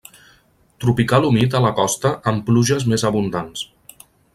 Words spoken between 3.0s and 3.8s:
abundants.